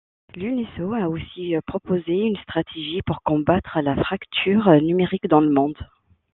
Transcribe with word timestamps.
L'Unesco 0.35 0.93
a 0.93 1.07
aussi 1.09 1.53
proposé 1.67 2.11
une 2.13 2.35
stratégie 2.37 3.03
pour 3.05 3.21
combattre 3.21 3.77
la 3.83 3.95
fracture 4.03 4.81
numérique 4.81 5.27
dans 5.27 5.41
le 5.41 5.51
monde. 5.51 5.77